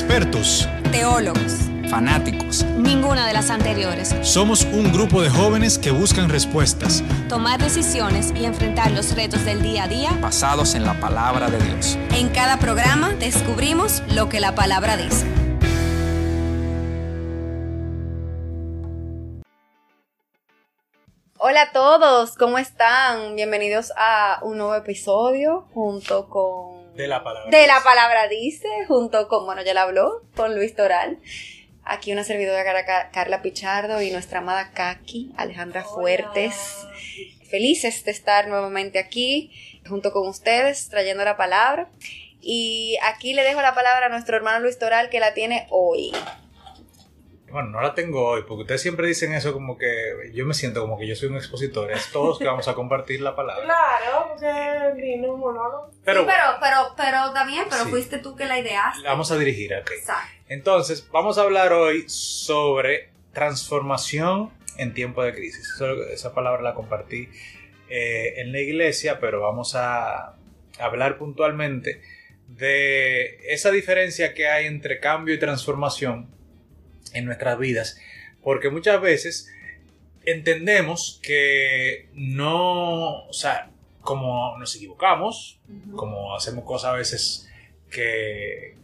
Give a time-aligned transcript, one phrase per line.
[0.00, 2.64] expertos, teólogos, fanáticos.
[2.78, 4.14] ninguna de las anteriores.
[4.22, 7.04] somos un grupo de jóvenes que buscan respuestas.
[7.28, 10.10] Tomar decisiones y enfrentar los retos del día a día.
[10.22, 11.98] basados en la palabra de Dios.
[12.14, 15.26] En cada programa descubrimos lo que la palabra dice.
[21.36, 23.36] Hola a todos, ¿cómo están?
[23.36, 26.79] Bienvenidos a un nuevo episodio junto con...
[27.00, 27.50] De la palabra.
[27.50, 31.18] De la palabra dice, junto con, bueno, ya la habló, con Luis Toral.
[31.84, 36.54] Aquí una servidora Car- Carla Pichardo y nuestra amada Kaki, Alejandra Fuertes.
[37.50, 39.50] Felices de estar nuevamente aquí
[39.88, 41.88] junto con ustedes, trayendo la palabra.
[42.40, 46.12] Y aquí le dejo la palabra a nuestro hermano Luis Toral que la tiene hoy.
[47.50, 50.80] Bueno, no la tengo hoy, porque ustedes siempre dicen eso como que yo me siento
[50.80, 51.90] como que yo soy un expositor.
[51.90, 53.64] Es todos que vamos a compartir la palabra.
[53.64, 55.90] Claro, porque vino un monólogo.
[56.04, 57.90] Pero Sí, pero, pero, pero también, pero Sí.
[57.90, 59.02] fuiste tú que la ideaste.
[59.02, 59.90] la vamos a dirigir, ok.
[59.90, 60.30] Exacto.
[60.48, 65.68] Entonces, vamos a hablar hoy sobre transformación en tiempo de crisis.
[65.74, 67.28] Eso- esa palabra la compartí
[67.92, 70.36] eh, en la iglesia, pero vamos a
[70.78, 72.00] hablar puntualmente
[72.46, 76.30] de esa diferencia que hay entre cambio y transformación
[77.14, 77.98] en nuestras vidas.
[78.42, 79.50] Porque muchas veces
[80.24, 85.60] entendemos que no, o sea, como nos equivocamos,
[85.94, 87.50] como hacemos cosas a veces
[87.90, 88.76] que,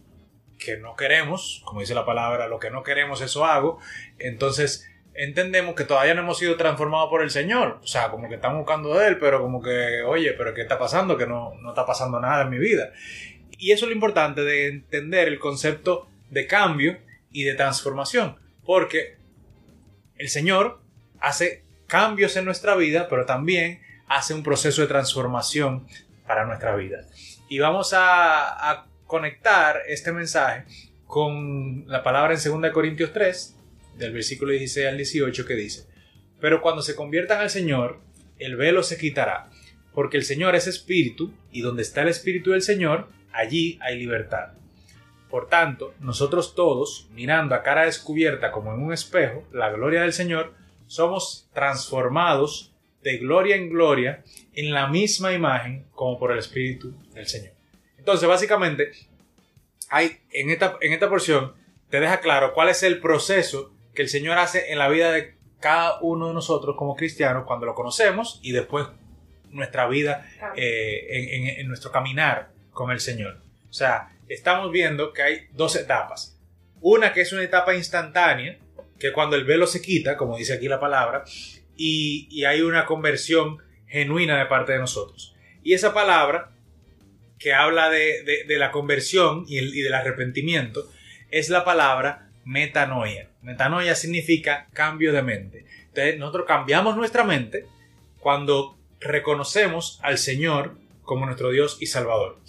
[0.57, 3.79] que no queremos, como dice la palabra, lo que no queremos eso hago,
[4.19, 8.35] entonces entendemos que todavía no hemos sido transformados por el Señor, o sea, como que
[8.35, 11.17] estamos buscando de Él, pero como que, oye, pero ¿qué está pasando?
[11.17, 12.91] Que no, no está pasando nada en mi vida.
[13.57, 16.99] Y eso es lo importante de entender el concepto de cambio
[17.37, 18.35] y de transformación,
[18.65, 19.17] porque
[20.17, 20.81] el Señor
[21.19, 25.85] hace cambios en nuestra vida, pero también hace un proceso de transformación
[26.25, 27.05] para nuestra vida.
[27.47, 30.65] Y vamos a, conectar este mensaje
[31.05, 33.55] con la palabra en 2 Corintios 3,
[33.97, 35.85] del versículo 16 al 18, que dice,
[36.41, 38.01] Pero cuando se conviertan al Señor,
[38.39, 39.51] el velo se quitará,
[39.93, 44.53] porque el Señor es espíritu, y donde está el espíritu del Señor, allí hay libertad.
[45.29, 50.13] Por tanto, nosotros todos, mirando a cara descubierta como en un espejo la gloria del
[50.13, 50.53] Señor,
[50.87, 52.73] somos transformados
[53.03, 54.23] de gloria en gloria
[54.53, 57.53] en la misma imagen como por el Espíritu del Señor.
[57.97, 58.91] Entonces, básicamente,
[59.89, 61.53] hay en esta, en esta porción
[61.89, 65.35] te deja claro cuál es el proceso que el Señor hace en la vida de
[65.59, 68.87] cada uno de nosotros como cristianos cuando lo conocemos y después
[69.49, 73.39] nuestra vida eh, en, en- en nuestro caminar con el Señor.
[73.69, 76.39] O sea, estamos viendo que hay dos etapas.
[76.81, 78.57] Una que es una etapa instantánea,
[78.99, 81.23] que cuando el velo se quita, como dice aquí la palabra,
[81.75, 85.35] y, hay una conversión genuina de parte de nosotros.
[85.63, 86.51] Y esa palabra
[87.37, 90.89] que habla de, la conversión y, y del arrepentimiento
[91.29, 93.29] es la palabra metanoia.
[93.41, 95.65] Metanoia significa cambio de mente.
[95.87, 97.65] Entonces, nosotros cambiamos nuestra mente
[98.19, 102.39] cuando reconocemos al Señor como nuestro Dios y Salvador.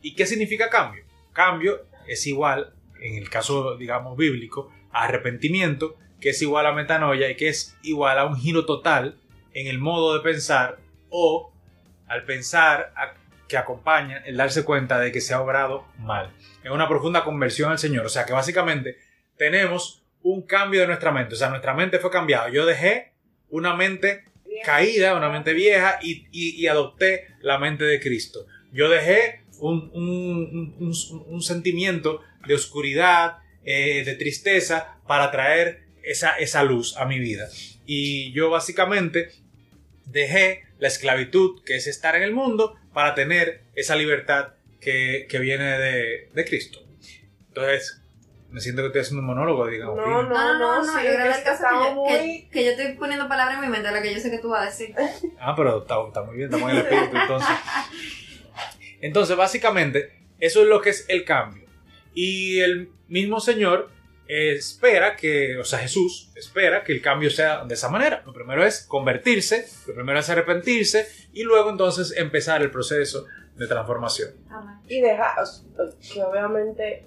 [0.00, 1.01] ¿Y qué significa cambio?
[1.32, 7.30] Cambio es igual, en el caso, digamos, bíblico, a arrepentimiento, que es igual a metanoia
[7.30, 9.18] y que es igual a un giro total
[9.54, 10.78] en el modo de pensar
[11.10, 11.52] o
[12.06, 12.92] al pensar
[13.48, 16.32] que acompaña el darse cuenta de que se ha obrado mal.
[16.62, 18.06] Es una profunda conversión al Señor.
[18.06, 18.98] O sea que básicamente
[19.36, 21.34] tenemos un cambio de nuestra mente.
[21.34, 22.48] O sea, nuestra mente fue cambiada.
[22.50, 23.12] Yo dejé
[23.48, 24.24] una mente
[24.64, 28.46] caída, una mente vieja, y adopté la mente de Cristo.
[28.72, 36.30] Yo dejé un, un- un- un- sentimiento de oscuridad, eh, de tristeza, para traer esa,
[36.38, 37.48] esa luz a mi vida.
[37.86, 39.30] Y yo básicamente
[40.06, 45.38] dejé la esclavitud, que es estar en el mundo, para tener esa libertad que, que
[45.38, 46.80] viene de, de Cristo.
[47.48, 48.02] Entonces,
[48.50, 49.96] me siento que estoy haciendo un monólogo, digamos.
[49.96, 51.50] No, no, No, no, no, sí, yo creo que, que
[51.88, 52.48] que, muy...
[52.50, 54.62] que yo estoy poniendo palabras en mi mente, la que yo sé que tú vas
[54.62, 54.94] a decir.
[55.38, 57.48] Ah, pero está, está muy bien, estamos en el espíritu entonces.
[59.02, 61.66] Entonces, básicamente, eso es lo que es el cambio.
[62.14, 63.90] Y el mismo Señor
[64.26, 68.22] espera que, o sea, Jesús espera que el cambio sea de esa manera.
[68.24, 73.26] Lo primero es convertirse, lo primero es arrepentirse y luego entonces empezar el proceso
[73.56, 74.30] de transformación.
[74.88, 75.44] Y dejar,
[76.12, 77.06] que obviamente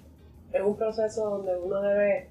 [0.52, 2.30] es un proceso donde uno debe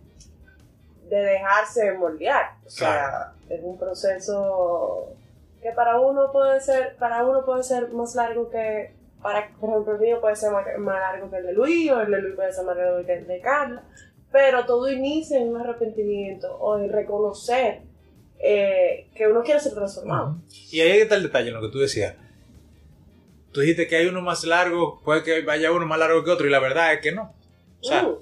[1.09, 2.57] de dejarse moldear.
[2.65, 5.15] O sea, es un proceso
[5.61, 8.93] que para uno puede ser, para uno puede ser más largo que,
[9.25, 11.99] para, por ejemplo, el mío puede ser más, más largo que el de Luis, o
[11.99, 13.83] el de Luis puede ser más largo que el de Carla,
[14.31, 17.81] pero todo inicia en un arrepentimiento o en reconocer
[18.37, 20.35] eh, que uno quiere ser transformado.
[20.71, 22.13] Y ahí está el detalle en lo que tú decías.
[23.51, 26.45] Tú dijiste que hay uno más largo, puede que vaya uno más largo que otro,
[26.45, 27.33] y la verdad es que no.
[27.81, 28.17] O sea, Mm.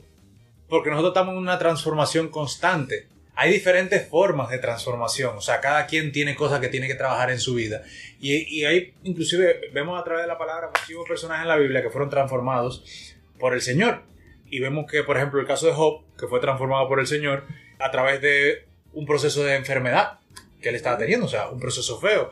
[0.70, 3.10] porque nosotros estamos en una transformación constante.
[3.36, 7.32] Hay diferentes formas de transformación, o sea, cada quien tiene cosas que tiene que trabajar
[7.32, 7.82] en su vida.
[8.20, 11.82] Y, y hay, inclusive, vemos a través de la palabra muchísimos personajes en la Biblia
[11.82, 14.04] que fueron transformados por el Señor.
[14.46, 17.46] Y vemos que, por ejemplo, el caso de Job, que fue transformado por el Señor
[17.80, 20.20] a través de un proceso de enfermedad
[20.62, 22.32] que él estaba teniendo, o sea, un proceso feo.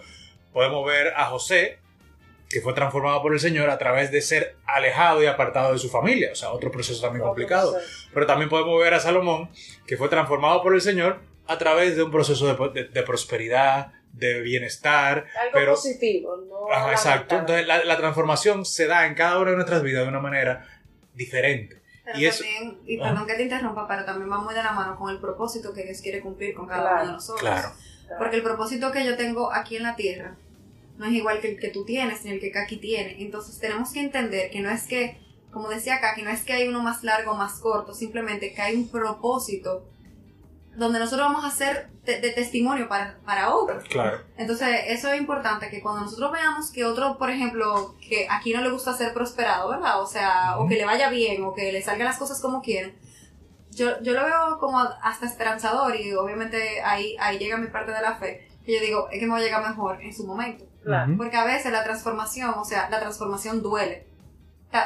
[0.54, 1.80] Podemos ver a José,
[2.52, 5.90] que fue transformado por el Señor a través de ser alejado y apartado de su
[5.90, 7.76] familia, o sea, otro proceso también complicado.
[8.14, 9.50] Pero también podemos ver a Salomón,
[9.88, 13.94] que fue transformado por el Señor a través de un proceso de, de- de prosperidad,
[14.14, 15.26] de bienestar.
[15.40, 16.72] Algo pero, positivo, ¿no?
[16.74, 17.36] Ajá, exacto.
[17.38, 20.68] Entonces la, la transformación se da en cada una de nuestras vidas de una manera
[21.14, 21.82] diferente.
[22.04, 23.10] Pero Y eso- también, y Ajá.
[23.12, 25.84] perdón que te interrumpa, pero también va muy de la mano con el propósito que
[25.84, 26.96] Dios quiere cumplir con cada Claro.
[26.98, 27.42] uno de nosotros.
[27.42, 27.70] Claro.
[28.18, 30.36] Porque el propósito que yo tengo aquí en la tierra
[31.02, 33.16] no es igual que el que tú tienes ni el que Kaki tiene.
[33.24, 35.18] Entonces tenemos que entender que no es que,
[35.50, 38.62] como decía Kaki, no es que hay uno más largo o más corto, simplemente que
[38.62, 39.88] hay un propósito
[40.76, 43.84] donde nosotros vamos a ser de, de testimonio para, para otros.
[43.86, 44.20] Claro.
[44.38, 48.62] Entonces, eso es importante, que cuando nosotros veamos que otro, por ejemplo, que aquí no
[48.62, 50.02] le gusta ser prosperado, ¿verdad?
[50.04, 52.96] O sea, o que le vaya bien, o que le salgan las cosas como quieren,
[53.72, 58.02] yo, yo lo veo como hasta esperanzador y obviamente ahí, ahí llega mi parte de
[58.02, 60.71] la fe, que yo digo, es que me va a llegar mejor en su momento.
[60.84, 61.14] Claro.
[61.18, 64.08] Porque a veces la transformación, o sea, la transformación duele.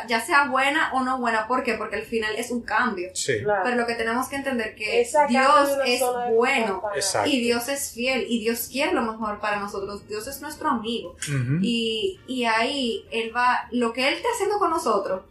[0.07, 1.75] Ya sea buena o no buena, ¿por qué?
[1.75, 3.11] Porque al final es un cambio.
[3.13, 3.43] Sí.
[3.43, 3.61] Claro.
[3.63, 6.01] Pero lo que tenemos que entender que Dios es
[6.33, 6.81] bueno.
[7.25, 10.07] Y Dios es fiel y Dios quiere lo mejor para nosotros.
[10.07, 11.15] Dios es nuestro amigo.
[11.29, 11.59] Ujú.
[11.61, 15.21] Y, y ahí Él va, lo que Él está haciendo con nosotros,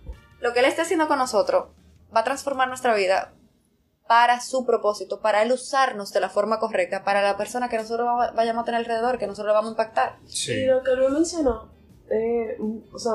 [0.41, 1.65] lo que Él está haciendo con nosotros,
[2.15, 3.33] va a transformar nuestra vida
[4.07, 8.07] para su propósito, para Él usarnos de la forma correcta, para la persona que nosotros
[8.07, 10.17] va- vayamos a tener alrededor, que nosotros vamos a impactar.
[10.27, 10.67] Y Sí.
[10.67, 11.71] lo que no mencionó,
[12.11, 12.59] eh,
[12.93, 13.15] o sea,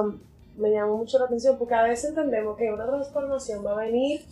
[0.57, 4.25] me llamó mucho la atención porque a veces entendemos que una transformación va a venir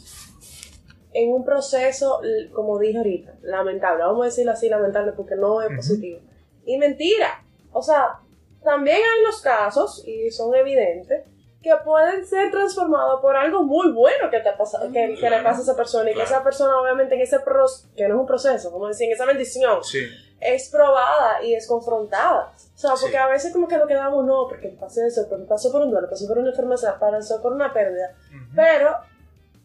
[1.14, 2.22] en un proceso,
[2.54, 4.04] como dije ahorita, lamentable.
[4.04, 5.76] Vamos a decirlo así, lamentable porque no es Ujú.
[5.78, 6.20] positivo.
[6.66, 7.44] Y mentira.
[7.72, 8.20] O sea,
[8.64, 11.24] también hay los casos, y son evidentes,
[11.68, 15.60] que pueden ser transformados por algo muy bueno que, te pasa, que, que le pasa
[15.60, 18.28] a esa persona y que esa persona obviamente en ese proceso, que no es un
[18.28, 20.00] proceso, como decir, en esa bendición, Sí.
[20.40, 22.52] es probada y es confrontada.
[22.76, 23.16] O sea, porque Sí.
[23.18, 26.10] a veces como que nos quedamos, no, porque pasó eso, porque pasó por un duelo,
[26.10, 28.16] pasó por una enfermedad, pasó por una pérdida.
[28.30, 28.46] Ujú.
[28.56, 28.96] Pero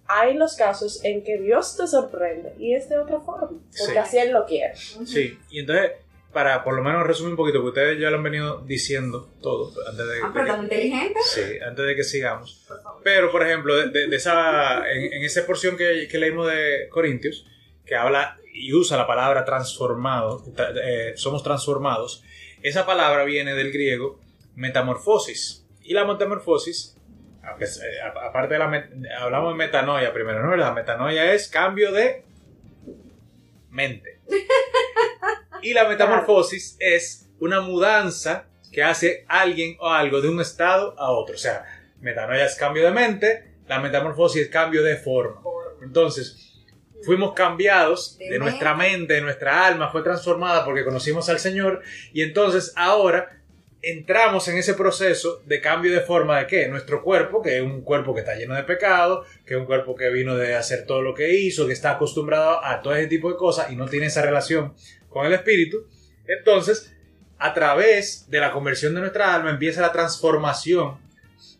[0.08, 3.96] hay los casos en que Dios te sorprende y es de otra forma, porque Sí.
[3.96, 4.74] así Él lo quiere.
[4.76, 5.92] Sí, y entonces,
[6.32, 9.72] para por lo menos resumir un poquito, porque ustedes ya lo han venido diciendo todo
[9.88, 11.20] antes de, Ah, pero que- tan inteligente.
[11.24, 12.66] Sí, antes de que sigamos.
[13.04, 16.88] Pero, por ejemplo, de, de- de esa, en, en esa porción que, que leímos de
[16.90, 17.46] Corintios,
[17.84, 22.22] que habla y usa la palabra transformado, tra- eh, somos transformados,
[22.62, 24.20] esa palabra viene del griego
[24.54, 25.66] metamorfosis.
[25.82, 26.96] Y la metamorfosis,
[27.60, 28.88] eh, aparte de la,
[29.20, 30.54] hablamos de metanoia primero, ¿no?
[30.56, 32.24] La metanoia es cambio de
[33.70, 34.20] mente.
[35.62, 41.10] Y la metamorfosis es una mudanza que hace alguien o algo de un estado a
[41.10, 41.34] otro.
[41.34, 41.64] O sea,
[42.00, 45.40] metanoia es cambio de mente, la metamorfosis es cambio de forma.
[45.82, 46.52] Entonces,
[47.04, 51.82] fuimos cambiados De de nuestra mente, de nuestra alma, fue transformada porque conocimos al Señor
[52.12, 53.38] y entonces ahora
[53.82, 56.68] entramos en ese proceso de cambio de forma de qué?
[56.68, 59.96] Nuestro cuerpo, que es un cuerpo que está lleno de pecado, que es un cuerpo
[59.96, 63.28] que vino de hacer todo lo que hizo, que está acostumbrado a todo ese tipo
[63.28, 64.74] de cosas y no tiene esa relación
[65.12, 65.78] con el espíritu.
[66.26, 66.92] Entonces,
[67.38, 70.98] a través de la conversión de nuestra alma empieza la transformación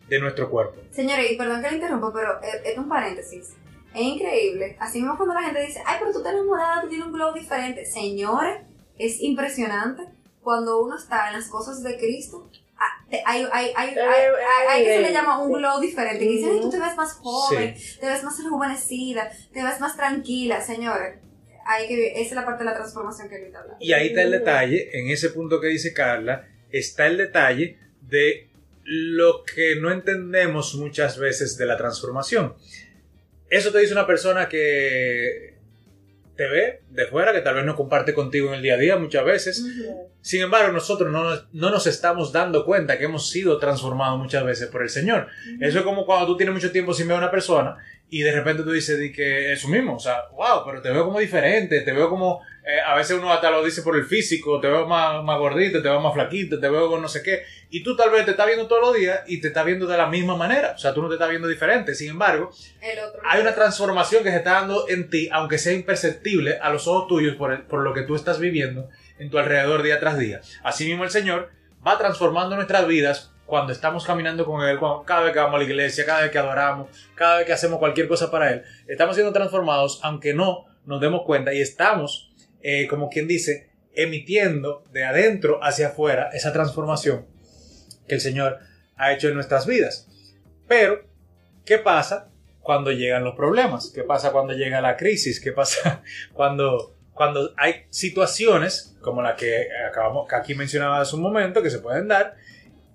[0.07, 0.81] de nuestro cuerpo.
[0.91, 3.49] Señores, y perdón que le interrumpa, pero es, un paréntesis.
[3.93, 4.75] Es increíble.
[4.79, 7.33] Así mismo cuando la gente dice, ay, pero tú te enamorada, tú tienes un glow
[7.33, 7.85] diferente.
[7.85, 8.61] Señores,
[8.97, 10.03] es impresionante
[10.41, 12.49] cuando uno está en las cosas de Cristo.
[12.77, 15.13] ah, Hay, hay, hay, hay, Es hay- hay que se le evidente.
[15.13, 16.19] llama un glow diferente.
[16.19, 17.99] Que dicen, ay, tú te ves más joven, Sí.
[17.99, 20.59] te ves más rejuvenecida, te ves más tranquila.
[20.61, 21.19] Señores,
[21.65, 23.81] hay que, esa es la parte de la transformación que ahorita hablamos.
[23.81, 28.49] Y ahí está el detalle, en ese punto que dice Carla, está el detalle de
[28.83, 32.55] lo que no entendemos muchas veces de la transformación.
[33.49, 35.53] Eso te dice una persona que
[36.35, 38.97] te ve de fuera, que tal vez no comparte contigo en el día a día
[38.97, 39.63] muchas veces.
[40.21, 44.43] Sin embargo, nosotros no, nos- no nos estamos dando cuenta que hemos sido transformados muchas
[44.43, 45.27] veces por el Señor.
[45.61, 47.77] Eso es como cuando tú tienes mucho tiempo sin ver a una persona
[48.15, 51.05] y de repente tú dices di que eso mismo, o sea, wow, pero te veo
[51.05, 54.59] como diferente, te veo como, eh, a veces uno hasta lo dice por el físico,
[54.61, 57.41] te veo más, más gordito, te veo más flaquito, te veo con no sé qué,
[57.71, 59.97] y tú tal vez te estás viendo todos los días y te estás viendo de
[59.97, 62.51] la misma manera, o sea, tú no te estás viendo diferente, sin embargo,
[63.29, 67.07] hay una transformación que se está dando en ti, aunque sea imperceptible a los ojos
[67.07, 68.89] tuyos por, el- por lo que tú estás viviendo
[69.19, 70.41] en tu alrededor día tras día.
[70.63, 71.49] Asimismo, el Señor
[71.85, 75.57] va transformando nuestras vidas cuando estamos caminando con Él, cuando- cada vez que vamos a
[75.59, 79.15] la iglesia, cada vez que adoramos, cada vez que hacemos cualquier cosa para Él, estamos
[79.15, 82.33] siendo transformados, aunque no nos demos cuenta, y estamos,
[82.63, 87.27] eh, como quien dice, emitiendo de adentro hacia afuera esa transformación
[88.07, 88.57] que el Señor
[88.95, 90.07] ha hecho en nuestras vidas.
[90.67, 91.03] Pero,
[91.63, 93.91] ¿qué pasa cuando llegan los problemas?
[93.93, 95.39] ¿Qué pasa cuando llega la crisis?
[95.39, 96.01] ¿Qué pasa
[96.33, 101.69] cuando, cuando hay situaciones como la que acabamos, que aquí mencionaba hace un momento, que
[101.69, 102.33] se pueden dar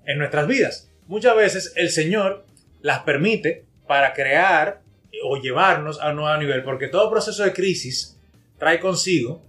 [0.09, 0.91] en nuestras vidas?
[1.07, 2.45] Muchas veces el Señor
[2.81, 4.83] las permite para crear
[5.25, 8.19] o llevarnos a un nuevo nivel, porque todo proceso de crisis
[8.59, 9.43] trae consigo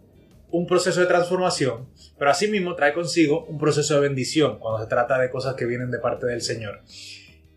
[0.51, 1.87] un proceso de transformación,
[2.17, 5.91] pero asimismo trae consigo un proceso de bendición cuando se trata de cosas que vienen
[5.91, 6.81] de parte del Señor.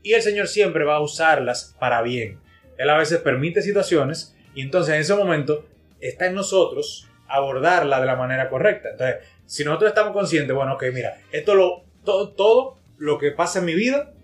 [0.02, 2.38] Y el Señor siempre va a usarlas para bien.
[2.76, 5.64] Él a veces permite situaciones y entonces en ese momento
[6.00, 8.90] está en nosotros abordarla de la manera correcta.
[8.90, 9.16] Entonces,
[9.46, 13.64] si nosotros estamos conscientes, bueno, ok, mira, esto lo, todo, todo lo que pasa en
[13.64, 14.14] mi vida,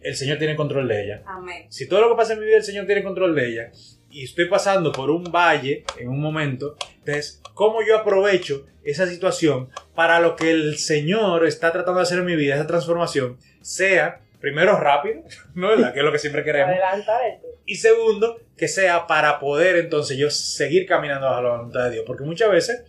[0.00, 1.22] el Señor tiene control de ella.
[1.26, 1.66] Amén.
[1.70, 3.70] Si todo lo que pasa en mi vida el Señor tiene control de ella
[4.10, 9.70] y estoy pasando por un valle en un momento, entonces, ¿cómo yo aprovecho esa situación
[9.94, 14.20] para lo que el Señor está tratando de hacer en mi vida, esa transformación, sea
[14.40, 15.22] primero rápido,
[15.54, 15.94] ¿no verdad?
[15.94, 16.70] Que es lo que siempre queremos.
[16.70, 17.20] Adelantar.
[17.64, 22.04] Y segundo, que sea para poder entonces yo seguir caminando bajo la voluntad de Dios.
[22.06, 22.84] Porque muchas veces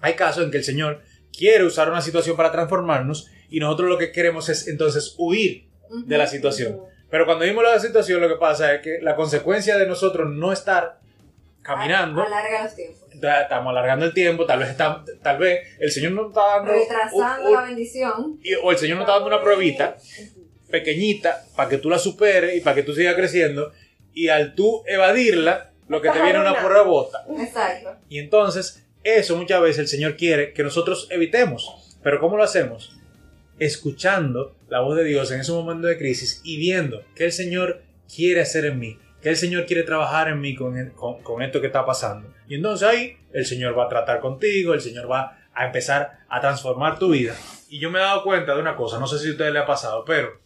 [0.00, 1.02] hay casos en que el Señor
[1.36, 6.18] quiere usar una situación para transformarnos y nosotros lo que queremos es entonces huir de
[6.18, 6.80] la situación.
[7.10, 10.52] Pero cuando vimos la situación, lo que pasa es que la consecuencia de nosotros no
[10.52, 11.00] estar
[11.62, 13.00] caminando, Alarga los tiempos.
[13.20, 16.72] ta- estamos alargando el tiempo, tal vez, está- tal vez el Señor no está dando...
[16.72, 18.40] Retrasando un- la bendición.
[18.42, 19.96] y- o el Señor no está dando una pruebita
[20.70, 23.72] pequeñita para que tú la superes y para que tú sigas creciendo.
[24.14, 27.24] Y al tú evadirla, lo que te viene es una pruebota.
[27.38, 27.96] Exacto.
[28.08, 31.98] Y entonces, eso muchas veces el Señor quiere que nosotros evitemos.
[32.02, 32.96] Pero ¿cómo lo hacemos?
[33.58, 37.82] Escuchando la voz de Dios en ese momento de crisis y viendo que el Señor
[38.14, 41.60] quiere hacer en mí, que el Señor quiere trabajar en mí con, con, con esto
[41.60, 42.32] que está pasando.
[42.48, 46.40] Y entonces ahí el Señor va a tratar contigo, el Señor va a empezar a
[46.40, 47.34] transformar tu vida.
[47.68, 49.62] Y yo me he dado cuenta de una cosa, no sé si a ustedes les
[49.62, 50.40] ha pasado, pero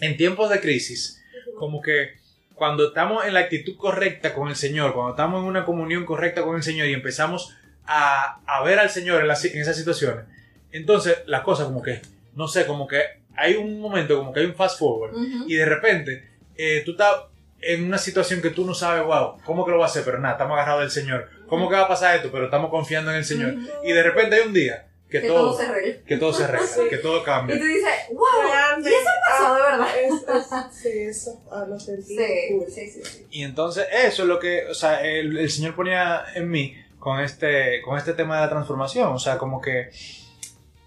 [0.00, 1.22] en tiempos de crisis,
[1.58, 2.18] como que
[2.54, 6.42] cuando estamos en la actitud correcta con el Señor, cuando estamos en una comunión correcta
[6.42, 7.54] con el Señor y empezamos
[7.88, 10.24] a, a ver al Señor en, las- en esas situaciones,
[10.72, 12.00] entonces las cosas como que,
[12.34, 13.02] no sé, como que
[13.36, 15.44] hay un momento, como que hay un fast forward Ujú.
[15.48, 17.14] y de repente eh, tú estás
[17.60, 20.04] en una situación que tú no sabes, wow, ¿cómo que lo va a hacer?
[20.04, 21.28] Pero nada, estamos agarrados del Señor.
[21.48, 22.30] ¿Cómo que va a pasar esto?
[22.30, 23.54] Pero estamos confiando en el Señor.
[23.84, 25.94] Y de repente hay un día que, Que todo, todo se arregla.
[26.06, 26.80] que todo se arregla, Sí.
[26.88, 27.56] que todo cambia.
[27.56, 28.90] Y tú dices, wow, Realmente.
[28.90, 29.86] ¿y eso pasó de verdad?
[29.88, 31.42] Ah, es- es- sí, eso.
[31.50, 32.16] Ah, lo sentí.
[32.16, 32.26] Sí,
[32.68, 33.26] sí, sí, sí.
[33.32, 37.20] Y entonces eso es lo que, o sea, el, el Señor ponía en mí con
[37.20, 39.08] este, con este tema de la transformación.
[39.12, 39.90] O sea, como que,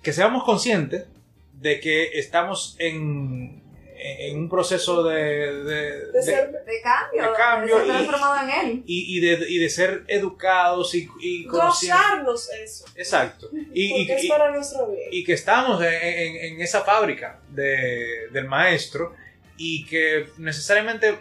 [0.01, 1.05] que seamos conscientes
[1.53, 3.61] de que estamos en,
[3.95, 5.15] en un proceso de,
[5.63, 8.83] de- De de- ser- De cambio, De cambio y- transformado en él.
[8.87, 11.45] y, y de, y de ser educados y, y.
[11.45, 12.85] Gozarnos eso.
[12.95, 13.49] Exacto.
[13.73, 15.07] Y, y- Porque es y- para nuestro bien.
[15.11, 19.13] y que estamos en, en- en esa fábrica de- del maestro
[19.57, 21.15] y que necesariamente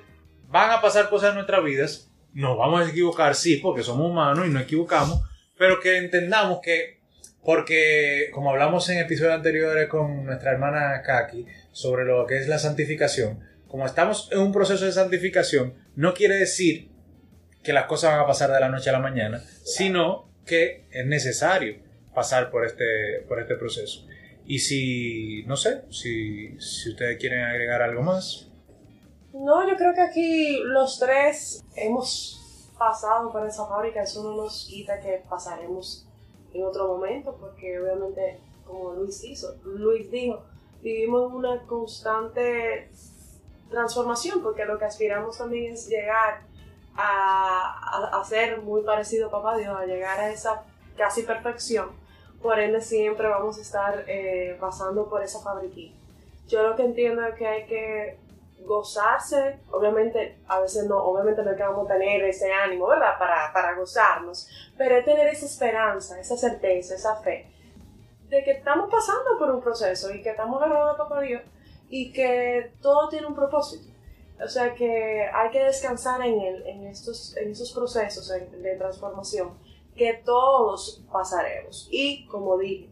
[0.49, 2.10] van a pasar cosas en nuestras vidas.
[2.33, 5.23] Nos vamos a equivocar, sí, porque somos humanos y nos equivocamos,
[5.59, 7.01] pero que entendamos que,
[7.45, 12.59] porque como hablamos en episodios anteriores con nuestra hermana Kaki sobre lo que es la
[12.59, 16.89] santificación, como estamos en un proceso de santificación, no quiere decir
[17.63, 21.07] que las cosas van a pasar de la noche a la mañana, sino que es
[21.07, 21.77] necesario
[22.15, 24.07] pasar por este, por este proceso.
[24.47, 28.50] Y si, no sé, si, si ustedes quieren agregar algo más.
[29.33, 34.67] No, yo creo que aquí los tres hemos pasado por esa fábrica, eso no nos
[34.69, 36.07] quita que pasaremos
[36.53, 40.43] en otro momento, porque obviamente, como Luis hizo, Luis dijo,
[40.83, 42.91] vivimos una constante
[43.71, 46.43] transformación, porque lo que aspiramos también es llegar
[46.97, 50.65] a, a, a ser muy parecido a Papá Dios, a llegar a esa
[50.97, 51.91] casi perfección.
[52.43, 55.95] Por ende, siempre vamos a estar eh, pasando por esa fabriquita.
[56.49, 58.19] Yo lo que entiendo es que hay que
[58.65, 63.19] gozarse, obviamente, a veces no, obviamente no es que vamos a tener ese ánimo, ¿verdad?
[63.19, 67.51] Para, para gozarnos, pero es tener esa esperanza, esa certeza, esa fe
[68.31, 71.43] de que estamos pasando por un proceso y que estamos agarrados Papá Dios
[71.89, 73.91] y que todo tiene un propósito.
[74.43, 79.59] O sea que hay que descansar en él, en estos, en esos procesos de transformación,
[79.95, 81.89] que todos pasaremos.
[81.91, 82.89] Y como dije,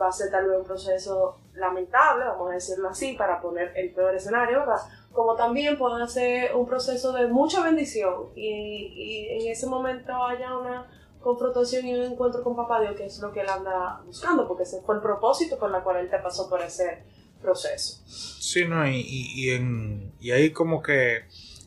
[0.00, 3.92] va a ser tal vez un proceso lamentable, vamos a decirlo así, para poner el
[3.92, 4.80] peor escenario, ¿verdad?
[5.12, 10.56] Como también puede ser un proceso de mucha bendición y, y en ese momento haya
[10.56, 10.86] una
[11.20, 14.62] confrontación y un encuentro con Papá Dios, que es lo que él anda buscando, porque
[14.62, 17.02] ese fue el propósito por el cual él te pasó por ese,
[17.40, 18.02] proceso.
[18.06, 21.24] Sí, no, y, y, y en, y ahí como que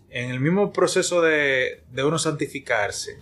[0.09, 3.17] en el mismo proceso de, de uno santificarse,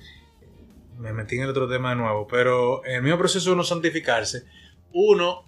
[0.97, 3.63] me metí en el otro tema de nuevo, pero en el mismo proceso de uno
[3.63, 4.43] santificarse,
[4.93, 5.45] uno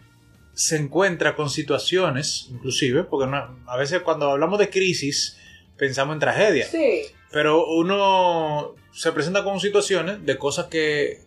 [0.53, 5.37] se encuentra con situaciones, inclusive, porque no- a veces cuando hablamos de crisis
[5.77, 11.21] pensamos en tragedia, Sí, pero uno se presenta con situaciones de cosas que,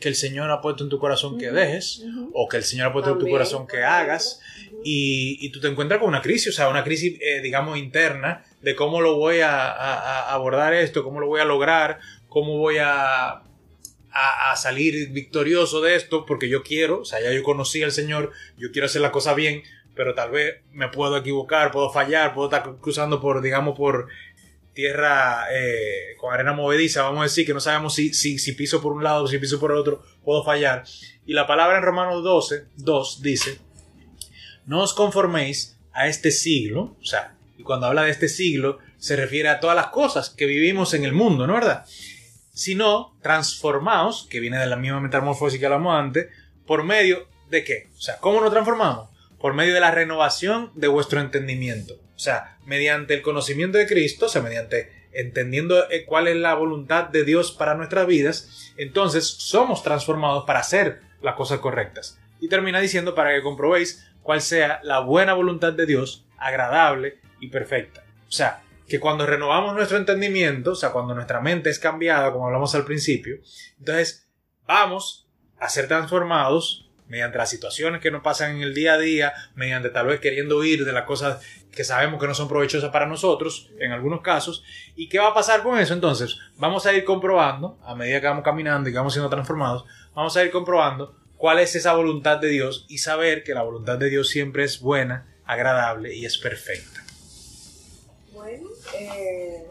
[0.00, 2.02] que el Señor ha puesto en tu corazón que dejes,
[2.34, 4.40] o que el Señor ha puesto en tu corazón que hagas,
[4.82, 8.44] y, y tú te encuentras con una crisis, o sea, una crisis, eh, digamos, interna
[8.60, 12.58] de cómo lo voy a, a- a abordar esto, cómo lo voy a lograr, cómo
[12.58, 13.43] voy a,
[14.14, 18.30] a, salir victorioso de esto, porque yo quiero, o sea, ya yo conocí al Señor,
[18.56, 19.62] yo quiero hacer la cosa bien,
[19.94, 24.08] pero tal vez me puedo equivocar, puedo fallar, puedo estar cruzando por, digamos, por
[24.72, 28.80] tierra eh, con arena movediza, vamos a decir, que no sabemos si, si, si piso
[28.80, 30.84] por un lado si piso por el otro, puedo fallar.
[31.26, 33.58] Y la palabra en Romanos 12, 2 dice,
[34.66, 39.16] no os conforméis a este siglo, o sea, y cuando habla de este siglo, se
[39.16, 41.84] refiere a todas las cosas que vivimos en el mundo, ¿no verdad?
[42.54, 46.28] Sino transformaos, que viene de la misma metamorfosis que hablamos antes,
[46.66, 47.90] por medio de qué?
[47.98, 49.10] O sea, ¿cómo nos transformamos?
[49.38, 52.00] Por medio de la renovación de vuestro entendimiento.
[52.14, 56.54] O sea, mediante el conocimiento de Cristo, o sea, mediante entendiendo eh, cuál es la
[56.54, 62.18] voluntad de Dios para nuestras vidas, entonces somos transformados para hacer las cosas correctas.
[62.40, 67.48] Y termina diciendo para que comprobéis cuál sea la buena voluntad de Dios, agradable y
[67.48, 68.04] perfecta.
[68.28, 72.46] O sea, que cuando renovamos nuestro entendimiento, o sea, cuando nuestra mente es cambiada, como
[72.46, 73.36] hablamos al principio,
[73.78, 74.28] entonces
[74.66, 79.32] vamos a ser transformados mediante las situaciones que nos pasan en el día a día,
[79.54, 83.06] mediante tal vez queriendo huir de las cosas que sabemos que no son provechosas para
[83.06, 84.64] nosotros, en algunos casos.
[84.96, 85.92] ¿Y qué va a pasar con eso?
[85.92, 89.84] Entonces, vamos a ir comprobando, a medida que vamos caminando y que vamos siendo transformados,
[90.14, 93.98] vamos a ir comprobando cuál es esa voluntad de Dios y saber que la voluntad
[93.98, 97.03] de Dios siempre es buena, agradable y es perfecta.
[98.98, 99.66] Eh,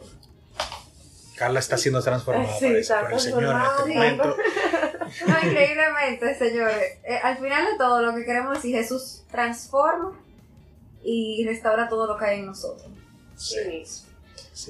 [1.35, 2.75] Carla está siendo transformada Sí, por
[3.13, 4.35] el Señor en este momento.
[5.27, 6.97] No, increíblemente, señores.
[7.03, 10.19] Eh, al final de todo, lo que queremos decir, Jesús transforma
[11.03, 12.87] y restaura todo lo que hay en nosotros.
[13.35, 13.57] sí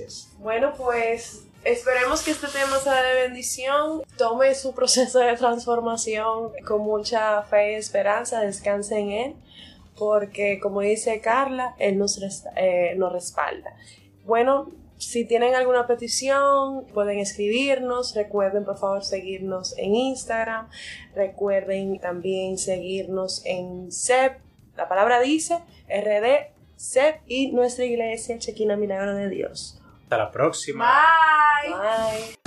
[0.01, 0.29] es.
[0.39, 4.01] Bueno, pues esperemos que este tema sea de bendición.
[4.17, 8.39] Tome su proceso de transformación con mucha fe y esperanza.
[8.41, 9.35] Descanse en Él.
[9.97, 13.75] Porque, como dice Carla, Él nos, resta- eh, nos respalda.
[14.25, 18.15] Bueno, si tienen alguna petición, pueden escribirnos.
[18.15, 20.69] Recuerden, por favor, seguirnos en Instagram.
[21.15, 24.39] Recuerden también seguirnos en CEP.
[24.77, 29.79] La palabra dice RD, CEP y nuestra iglesia Chequina Milagro de Dios.
[30.03, 30.85] Hasta la próxima.
[31.63, 31.73] Bye.
[31.73, 32.43] Bye.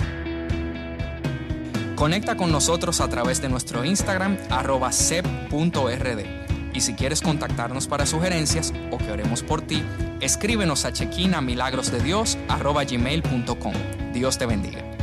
[1.95, 6.46] Conecta con nosotros a través de nuestro Instagram arroba sep.rd.
[6.77, 9.81] Y si quieres contactarnos para sugerencias o que oremos por ti,
[10.21, 13.73] escríbenos a chequinamilagrosdedios arroba gmail.com.
[14.13, 14.96] Dios te bendiga.